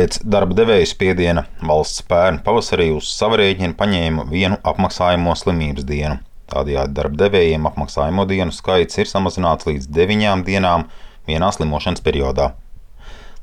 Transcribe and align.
Pēc 0.00 0.22
darba 0.24 0.54
devēja 0.56 0.86
spiediena 0.88 1.42
valsts 1.68 2.00
pērn 2.08 2.38
pavasarī 2.40 2.86
uz 2.96 3.10
sava 3.12 3.36
rēķina 3.36 3.74
paņēma 3.76 4.22
vienu 4.30 4.56
apmaksājumu 4.70 5.34
slimības 5.36 5.84
dienu. 5.90 6.14
Tādējādi 6.48 6.96
darba 6.96 7.20
devējiem 7.26 7.68
apmaksājumu 7.68 8.24
dienu 8.30 8.54
skaits 8.56 8.96
ir 8.96 9.10
samazināts 9.10 9.68
līdz 9.68 9.90
deviņām 9.98 10.46
dienām 10.46 10.86
vienā 11.28 11.50
slimošanas 11.52 12.00
periodā. 12.06 12.46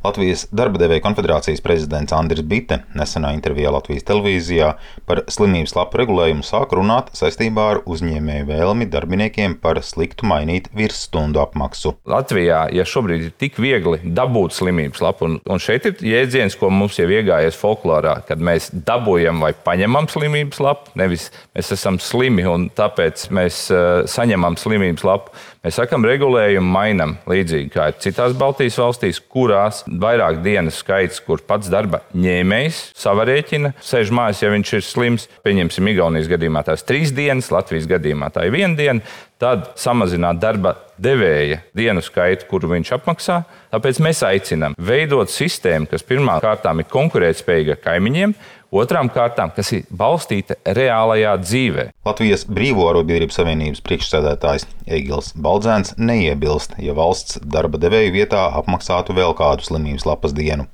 Latvijas 0.06 0.46
darba 0.54 0.78
devēja 0.78 1.02
konfederācijas 1.02 1.62
prezidents 1.66 2.14
Andris 2.14 2.46
Bite 2.46 2.84
nesenā 2.96 3.32
intervijā 3.34 3.72
Latvijas 3.74 4.06
televīzijā 4.08 4.70
par 5.10 5.24
slimības 5.32 5.74
lapu 5.74 5.98
regulējumu 6.02 6.46
sāk 6.46 6.76
runāt 6.78 7.10
saistībā 7.18 7.66
ar 7.74 7.82
uzņēmēju 7.90 8.48
vēlmi 8.52 8.88
darbiniekiem 8.94 9.58
par 9.64 9.82
sliktu 9.84 10.30
mainīt 10.30 10.70
virsstundu 10.78 11.42
apmaksu. 11.42 11.96
Latvijā, 12.08 12.68
ja 12.78 12.86
šobrīd 12.88 13.26
ir 13.26 13.34
tik 13.42 13.58
viegli 13.62 14.00
dabūt 14.06 14.56
slimības 14.60 15.02
lapu, 15.02 15.28
un, 15.28 15.40
un 15.50 15.64
šeit 15.64 15.90
ir 15.90 16.06
jēdziens, 16.14 16.60
ko 16.62 16.70
mums 16.70 17.00
jau 17.02 17.10
iegājies 17.10 17.58
folklorā, 17.58 18.20
kad 18.30 18.44
mēs 18.44 18.70
dabūjam 18.78 19.42
vai 19.44 19.52
paņemam 19.66 20.12
slimības 20.14 20.62
lapu, 20.62 20.94
nevis 21.02 21.32
mēs 21.58 21.74
esam 21.74 21.98
slimi 22.04 22.46
un 22.48 22.70
tāpēc 22.78 23.28
mēs 23.34 23.66
uh, 23.74 24.06
saņemam 24.06 24.60
slimības 24.62 25.08
lapu. 25.08 25.34
Mēs 25.66 25.82
sakam, 25.82 26.06
regulējumu 26.08 26.70
mainam 26.72 27.18
līdzīgi 27.28 27.74
kā 27.74 27.90
ir 27.92 27.98
citās 28.00 28.38
Baltijas 28.40 28.78
valstīs, 28.80 29.18
kurās 29.20 29.82
vairāk 29.88 30.42
dienas 30.44 30.82
skaits, 30.82 31.22
kur 31.24 31.42
pats 31.48 31.70
darba 31.72 32.02
ņēmējs 32.18 32.82
sava 32.98 33.26
rēķina, 33.28 33.74
sēž 33.84 34.12
mājās, 34.16 34.44
ja 34.44 34.52
viņš 34.54 34.74
ir 34.78 34.86
slims. 34.86 35.28
Pieņemsim, 35.48 35.88
Igaunijas 35.94 36.30
gadījumā 36.32 36.66
tās 36.68 36.86
trīs 36.88 37.14
dienas, 37.16 37.52
Latvijas 37.54 37.88
gadījumā 37.90 38.32
tā 38.36 38.48
ir 38.48 38.56
viena 38.58 38.78
diena. 38.78 39.16
Tad 39.38 39.68
samazināt 39.78 40.40
darba 40.42 40.72
devēja 40.98 41.60
dienu 41.78 42.02
skaitu, 42.02 42.48
kuru 42.50 42.72
viņš 42.72 42.96
apmaksā. 42.96 43.44
Tāpēc 43.70 44.00
mēs 44.02 44.24
aicinām 44.26 44.74
veidot 44.82 45.30
sistēmu, 45.30 45.86
kas 45.92 46.06
pirmkārt 46.08 46.66
ir 46.66 46.88
konkurētspējīga 46.90 47.78
kaimiņiem, 47.84 48.34
Otrām 48.68 49.08
kārtām, 49.08 49.54
kas 49.56 49.70
ir 49.72 49.86
balstīta 49.88 50.58
reālajā 50.76 51.38
dzīvē. 51.40 51.86
Latvijas 52.04 52.44
Brīvo 52.52 52.90
arotbiedrību 52.90 53.32
savienības 53.32 53.80
priekšsēdētājs 53.86 54.66
Egils 54.98 55.32
Baldzēns 55.40 55.94
neiebilst, 55.96 56.76
ja 56.84 56.92
valsts 56.98 57.40
darba 57.40 57.80
devēju 57.80 58.12
vietā 58.18 58.44
apmaksātu 58.60 59.16
vēl 59.16 59.32
kādu 59.40 59.64
slimības 59.64 60.04
lapas 60.10 60.36
dienu. 60.36 60.68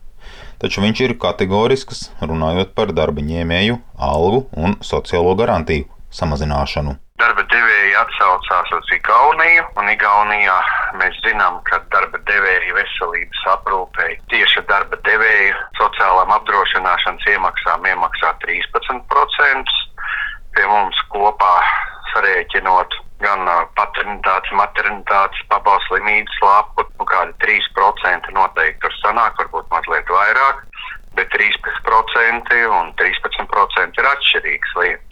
Taču 0.58 0.82
viņš 0.82 1.04
ir 1.06 1.14
kategorisks, 1.22 2.08
runājot 2.24 2.74
par 2.74 2.96
darba 2.98 3.22
ņēmēju, 3.22 3.78
algu 4.10 4.48
un 4.58 4.74
sociālo 4.82 5.36
garantiju 5.38 5.86
samazināšanu. 6.10 6.98
Darba 7.22 7.44
devēji 7.46 7.94
atsaucās 8.00 8.72
uz 8.74 8.90
Igauniju, 8.98 9.68
un 9.78 9.90
Igaunijā 9.94 10.56
mēs 10.98 11.20
zinām, 11.28 11.60
ka 11.70 11.78
darba 11.94 12.18
devēja 12.26 12.74
veselības 12.74 13.44
aprūpei 13.54 14.18
tieši 14.34 14.66
darba 14.72 14.98
devēja 15.06 15.53
sociālām 16.04 16.32
apdrošināšanas 16.36 17.26
iemaksām 17.32 17.86
iemaksā 17.88 18.34
13%. 18.44 19.72
Pie 20.54 20.66
mums 20.68 20.98
kopā 21.10 21.54
sarēķinot 22.12 22.92
gan 23.24 23.48
paternitātes, 23.78 24.52
maternitātes, 24.52 25.40
pabalslimības 25.48 26.42
lapu, 26.44 26.84
nu 27.00 27.08
kādi 27.08 27.32
3% 27.46 28.36
noteikti 28.36 28.82
tur 28.84 28.94
sanāk, 29.00 29.40
varbūt 29.40 29.72
mazliet 29.72 30.12
vairāk, 30.12 30.60
bet 31.16 31.32
13% 31.32 32.60
un 32.68 32.92
13% 33.00 34.04
ir 34.04 34.12
atšķirīgas 34.12 34.76
lietas. 34.82 35.03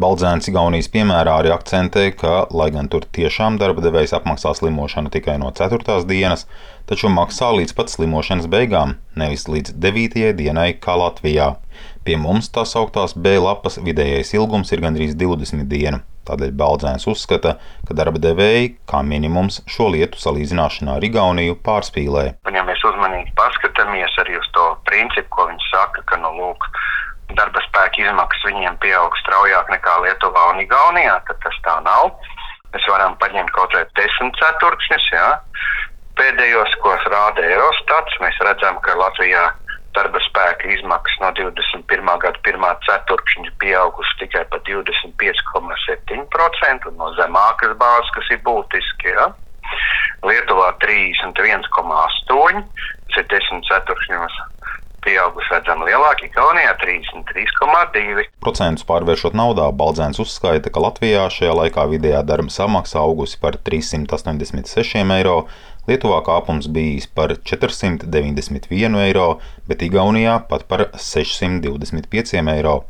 Baldzēns 0.00 0.48
Igaunijas 0.48 0.88
piemērā 0.94 1.34
arī 1.42 1.50
akcentē, 1.52 2.06
ka, 2.16 2.46
lai 2.56 2.70
gan 2.72 2.86
tur 2.88 3.04
tiešām 3.16 3.58
darba 3.60 3.82
devējs 3.84 4.14
apmaksā 4.16 4.54
slimošanu 4.56 5.12
tikai 5.12 5.34
no 5.42 5.50
4. 5.52 5.98
dienas, 6.08 6.46
taču 6.88 7.10
maksā 7.12 7.50
līdz 7.58 7.74
pat 7.76 7.92
slimošanas 7.92 8.48
beigām, 8.48 8.94
nevis 9.20 9.44
līdz 9.50 9.74
9. 9.76 10.22
dienai 10.38 10.70
kā 10.80 10.94
Latvijā. 10.96 11.50
Pie 12.06 12.16
mums 12.16 12.48
tā 12.54 12.64
sauktās 12.64 13.12
B 13.12 13.34
lapas 13.44 13.76
vidējais 13.76 14.32
ilgums 14.38 14.72
ir 14.72 14.80
gandrīz 14.86 15.12
20 15.20 15.68
dienu. 15.68 16.00
Tādēļ 16.30 16.54
Baldzēns 16.56 17.04
uzskata, 17.10 17.56
ka 17.88 17.96
darba 17.96 18.20
devēji 18.22 18.74
kā 18.88 19.02
minimums 19.04 19.60
šo 19.68 19.90
lietu 19.92 20.20
salīdzināšanā 20.22 20.96
ar 20.96 21.04
Igauniju 21.04 21.58
pārspīlē. 21.66 22.24
Un, 22.48 22.56
ja 22.56 22.64
mēs 22.64 22.84
uzmanīgi 22.88 23.34
paskatāmies 23.36 24.16
arī 24.24 24.40
uz 24.40 24.48
to 24.56 24.66
principu, 24.88 25.28
ko 25.36 25.48
viņi 25.50 25.68
saka, 25.68 26.04
ka 26.08 26.20
nu, 26.24 26.32
lūk, 26.40 26.68
darba 27.40 27.60
spēka 27.64 28.04
izmaksas 28.04 28.44
viņiem 28.50 28.74
pieaug 28.84 29.12
straujāk 29.22 29.66
nekā 29.72 29.94
Lietuvā 30.04 30.42
un 30.52 30.58
Igaunijā, 30.64 31.16
tad 31.28 31.36
tas 31.44 31.56
tā 31.64 31.76
nav. 31.86 32.04
Mēs 32.74 32.84
varam 32.92 33.14
paņemt 33.22 33.50
kaut 33.56 33.70
vai 33.74 33.84
desmit 33.98 34.34
ceturkšņus, 34.42 35.04
jā. 35.14 35.28
Pēdējos, 36.20 36.72
ko 36.84 36.90
rāda 37.08 37.40
Eurostats, 37.48 38.14
mēs 38.22 38.36
redzam, 38.44 38.74
ka 38.84 38.90
Latvijā 38.98 39.44
darba 39.96 40.20
spēka 40.22 40.64
izmaksas 40.70 41.16
no 41.22 41.28
21. 41.38 42.10
gada 42.22 42.38
1. 42.46 42.64
ceturkšņa 42.86 43.50
pieaugušas 43.62 44.18
tikai 44.20 44.44
par 44.52 44.60
25,7% 44.68 46.86
un 46.92 46.96
no 47.00 47.08
zemākas 47.18 47.72
bāzes, 47.80 48.10
kas 48.14 48.26
ir 48.36 48.40
būtiski. 48.46 49.06
Ja? 49.16 49.24
Lietuvā 50.26 50.68
31,8%, 50.84 52.64
tas 53.10 53.18
ir 53.18 53.26
10 53.34 53.66
ceturkšņos 53.70 54.34
pieauguši 55.04 55.54
redzami 55.54 55.88
lielāki, 55.88 56.28
Igaunijā 56.30 56.74
33,2. 56.82 58.26
Procentus 58.44 58.86
pārvēršot 58.88 59.36
naudā, 59.38 59.66
Baldzēns 59.72 60.20
uzskaita, 60.22 60.72
ka 60.72 60.84
Latvijā 60.84 61.26
šajā 61.32 61.56
laikā 61.62 61.86
vidējā 61.94 62.22
darba 62.28 62.52
samaksa 62.52 63.00
augusi 63.02 63.40
par 63.42 63.58
386 63.70 65.04
eiro, 65.18 65.42
Lietuvā 65.88 66.20
kāpums 66.26 66.68
bijis 66.70 67.08
par 67.08 67.32
491 67.50 69.00
eiro, 69.06 69.28
bet 69.66 69.82
Igaunijā 69.82 70.38
pat 70.50 70.68
par 70.70 70.86
625 70.94 72.40
eiro. 72.54 72.80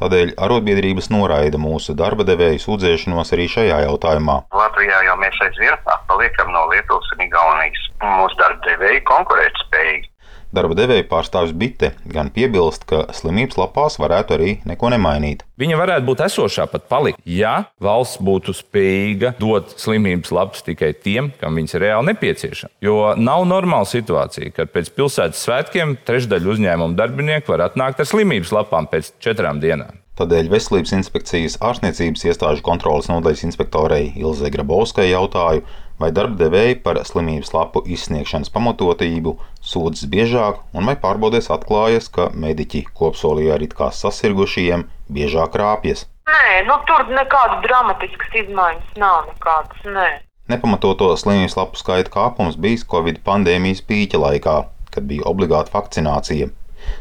Tādēļ 0.00 0.32
arotbiedrības 0.40 1.10
noraida 1.12 1.60
mūsu 1.60 1.94
darba 1.96 2.24
devēju 2.28 2.60
sūdzēšanos 2.64 3.32
arī 3.36 3.48
šajā 3.52 3.82
jautājumā. 3.84 4.38
Latvijā 4.56 5.02
jau 5.06 5.16
mēs 5.20 5.36
aizvien 5.46 5.76
paliekam 6.08 6.52
no 6.54 6.64
Lietuvas 6.72 7.12
un 7.16 7.26
Igaunijas. 7.26 7.84
Mūsu 8.02 8.40
darba 8.40 8.64
devēji 8.66 9.04
konkurētspējīgi. 9.12 10.11
Darba 10.52 10.76
devēja 10.76 11.06
pārstāvis 11.08 11.54
Bite 11.56 11.94
gan 12.12 12.28
piebilst, 12.32 12.82
ka 12.84 13.06
slimības 13.16 13.56
lapās 13.56 13.96
varētu 13.96 14.34
arī 14.36 14.50
neko 14.68 14.90
nemainīt. 14.92 15.46
Viņa 15.56 15.78
varētu 15.80 16.04
būt 16.10 16.20
esošā 16.26 16.66
pat 16.68 16.84
palikt, 16.90 17.22
ja 17.24 17.70
valsts 17.80 18.20
būtu 18.20 18.52
spējīga 18.58 19.32
dot 19.40 19.72
slimības 19.80 20.34
lapas 20.36 20.66
tikai 20.66 20.92
tiem, 20.92 21.30
kam 21.40 21.56
viņas 21.56 21.78
ir 21.78 21.84
reāli 21.86 22.10
nepieciešamas. 22.10 22.74
Jo 22.84 23.14
nav 23.16 23.46
normāla 23.48 23.88
situācija, 23.88 24.52
kad 24.52 24.74
pēc 24.76 24.92
pilsētas 24.92 25.40
svētkiem 25.46 25.96
trešdaļa 26.04 26.52
uzņēmumu 26.56 27.00
darbinieku 27.00 27.54
var 27.54 27.70
atnākt 27.70 28.04
ar 28.04 28.12
slimības 28.12 28.52
lapām 28.52 28.90
pēc 28.92 29.14
četrām 29.24 29.62
dienām. 29.62 30.02
Tādēļ 30.20 30.50
Veselības 30.52 30.92
inspekcijas 30.92 31.56
ārstniecības 31.64 32.26
iestāžu 32.28 32.60
kontrolas 32.66 33.08
nodaļas 33.08 33.46
inspektorei 33.46 34.10
Ilzai 34.20 34.52
Grabovskai 34.52 35.08
jautāju, 35.08 35.64
vai 36.02 36.10
darba 36.14 36.38
devēji 36.44 36.80
par 36.84 36.98
slimības 37.06 37.52
lapu 37.54 37.82
izsniegšanas 37.96 38.50
pamatotību 38.54 39.36
sūdzas 39.72 40.08
biežāk, 40.12 40.60
un 40.74 40.88
vai 40.90 40.96
pārbaudēs 41.04 41.50
atklājas, 41.54 42.10
ka 42.12 42.30
mediķi 42.44 42.84
kopsolī 42.98 43.50
ar 43.54 43.62
it 43.66 43.76
kā 43.78 43.92
sasirgušajiem 43.94 44.88
biežāk 45.12 45.58
rāpjas. 45.62 46.06
Nē, 46.28 46.62
nu 46.68 46.76
tur 46.88 47.06
nekādas 47.10 47.62
dramatiskas 47.66 48.36
izmaiņas 48.44 48.98
nav 49.02 49.24
nekādas. 49.30 49.88
Nē. 49.96 50.08
Nepamatoto 50.52 51.12
slimības 51.18 51.56
lapu 51.58 51.78
skaita 51.78 52.12
kāpums 52.12 52.58
bijis 52.58 52.84
Covid 52.92 53.22
pandēmijas 53.26 53.82
pīķa 53.88 54.20
laikā, 54.26 54.56
kad 54.94 55.08
bija 55.08 55.26
obligāta 55.30 55.74
vakcinācija. 55.74 56.50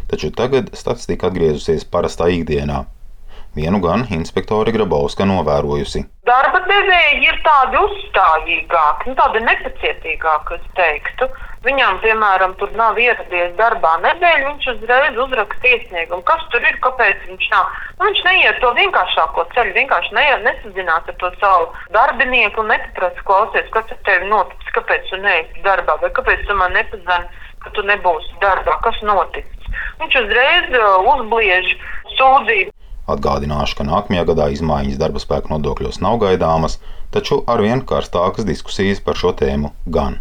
Taču 0.09 0.29
tagad 0.37 0.69
statistika 0.77 1.29
atgriezusies 1.31 1.87
parastā 1.89 2.29
ikdienā. 2.33 2.83
Vienu 3.51 3.81
gan 3.83 4.05
inspektore 4.15 4.71
Grabovska 4.71 5.25
novērojusi. 5.27 6.05
Darba 6.23 6.61
devēji 6.63 7.25
ir 7.25 7.39
tādi 7.43 7.81
uzstājīgāki, 7.81 9.09
nu, 9.09 9.15
tādi 9.17 9.41
nepacietīgāki, 9.43 10.55
es 10.55 10.69
teiktu. 10.77 11.27
Viņam, 11.65 11.99
piemēram, 11.99 12.55
tur 12.61 12.71
nav 12.79 12.95
ieradies 13.03 13.51
darbā 13.59 13.91
nedēļu, 14.05 14.47
viņš 14.47 14.69
uzreiz 14.71 15.19
uzraksta 15.25 15.67
iesniegumu. 15.67 16.23
Kas 16.31 16.47
tur 16.55 16.63
ir, 16.63 16.79
kāpēc 16.87 17.27
viņš 17.27 17.51
nav? 17.51 17.75
Nu, 17.99 18.07
viņš 18.07 18.23
neiet 18.29 18.63
to 18.63 18.71
vienkāršāko 18.79 19.47
ceļu, 19.51 19.75
vienkārši 19.81 20.15
neiet, 20.15 20.47
nesazinās 20.47 21.11
ar 21.11 21.19
to 21.19 21.35
savu 21.43 21.69
darbinieku 21.91 22.63
un 22.63 22.71
nepaprasa 22.71 23.27
klausies, 23.27 23.67
kas 23.75 23.91
ar 23.91 24.03
tevi 24.07 24.31
noticis, 24.31 24.75
kāpēc 24.79 25.11
tu 25.11 25.19
neesi 25.27 25.67
darbā, 25.67 25.99
vai 25.99 26.15
kāpēc 26.15 26.47
tu 26.47 26.55
man 26.55 26.71
nepazani, 26.79 27.43
ka 27.65 27.75
tu 27.75 27.83
nebūsi 27.83 28.37
darbā, 28.39 28.79
kas 28.87 29.03
noticis. 29.03 29.73
Viņš 29.99 30.21
uzreiz 30.23 30.77
uh, 30.79 31.11
uzbliež 31.17 31.75
sūdzību. 32.15 32.71
Atgādināšu, 33.09 33.77
ka 33.77 33.85
nākamajā 33.87 34.25
gadā 34.29 34.47
izmaiņas 34.53 34.99
darba 35.01 35.21
spēka 35.21 35.53
nodokļos 35.53 36.01
nav 36.03 36.19
gaidāmas, 36.21 36.79
taču 37.13 37.41
arvien 37.49 37.85
karstākas 37.85 38.47
diskusijas 38.47 39.01
par 39.05 39.17
šo 39.21 39.33
tēmu 39.37 39.73
gan. 39.85 40.19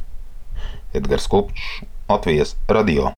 Edgars 0.96 1.28
Kupčs, 1.30 1.82
Latvijas 2.10 2.56
radio. 2.68 3.08